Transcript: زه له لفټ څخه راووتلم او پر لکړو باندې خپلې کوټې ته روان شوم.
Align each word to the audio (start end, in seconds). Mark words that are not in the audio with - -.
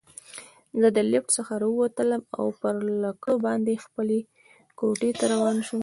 زه 0.81 0.87
له 0.95 1.01
لفټ 1.11 1.29
څخه 1.37 1.53
راووتلم 1.63 2.21
او 2.39 2.45
پر 2.61 2.75
لکړو 3.03 3.35
باندې 3.45 3.83
خپلې 3.85 4.19
کوټې 4.79 5.11
ته 5.19 5.25
روان 5.33 5.57
شوم. 5.67 5.79